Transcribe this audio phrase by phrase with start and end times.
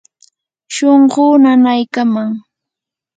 [0.75, 2.29] shunquu nanaykaman.